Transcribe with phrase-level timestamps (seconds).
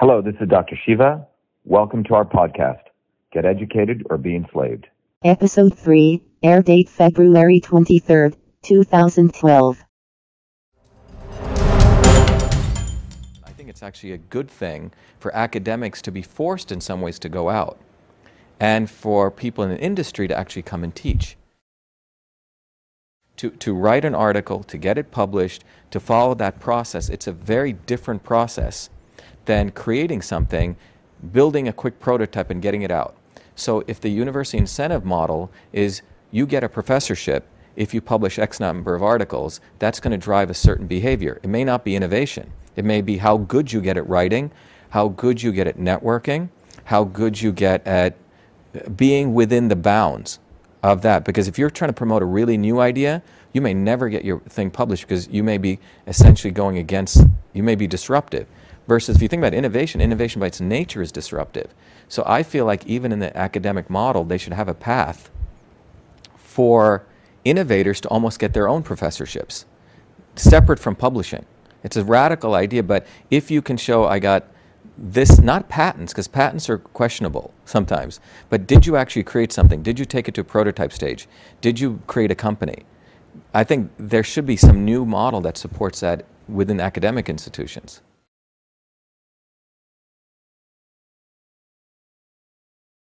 [0.00, 0.78] Hello, this is Dr.
[0.86, 1.26] Shiva.
[1.64, 2.82] Welcome to our podcast,
[3.32, 4.86] Get Educated or Be Enslaved.
[5.24, 9.84] Episode 3, air date February 23rd, 2012.
[13.42, 17.18] I think it's actually a good thing for academics to be forced in some ways
[17.18, 17.76] to go out
[18.60, 21.36] and for people in the industry to actually come and teach.
[23.38, 27.32] To, to write an article, to get it published, to follow that process, it's a
[27.32, 28.90] very different process
[29.48, 30.76] than creating something,
[31.32, 33.16] building a quick prototype and getting it out.
[33.56, 38.60] So if the university incentive model is you get a professorship if you publish X
[38.60, 41.40] number of articles, that's going to drive a certain behavior.
[41.42, 42.52] It may not be innovation.
[42.76, 44.50] It may be how good you get at writing,
[44.90, 46.50] how good you get at networking,
[46.84, 48.16] how good you get at
[48.74, 50.40] uh, being within the bounds
[50.82, 51.24] of that.
[51.24, 53.22] Because if you're trying to promote a really new idea,
[53.52, 57.62] you may never get your thing published because you may be essentially going against, you
[57.62, 58.46] may be disruptive.
[58.88, 61.74] Versus if you think about innovation, innovation by its nature is disruptive.
[62.08, 65.30] So I feel like even in the academic model, they should have a path
[66.36, 67.04] for
[67.44, 69.66] innovators to almost get their own professorships,
[70.36, 71.44] separate from publishing.
[71.84, 74.46] It's a radical idea, but if you can show I got
[74.96, 79.82] this, not patents, because patents are questionable sometimes, but did you actually create something?
[79.82, 81.28] Did you take it to a prototype stage?
[81.60, 82.84] Did you create a company?
[83.52, 88.00] I think there should be some new model that supports that within academic institutions.